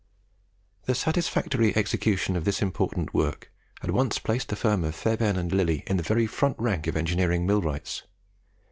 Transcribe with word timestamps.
The 0.85 0.95
satisfactory 0.95 1.75
execution 1.77 2.35
of 2.35 2.43
this 2.43 2.59
important 2.63 3.13
work 3.13 3.51
at 3.83 3.91
once 3.91 4.17
placed 4.17 4.47
the 4.47 4.55
firm 4.55 4.83
of 4.83 4.95
Fairbairn 4.95 5.37
and 5.37 5.51
Lillie 5.51 5.83
in 5.85 5.97
the 5.97 6.01
very 6.01 6.25
front 6.25 6.57
rank 6.57 6.87
of 6.87 6.97
engineering 6.97 7.45
millwrights. 7.45 8.01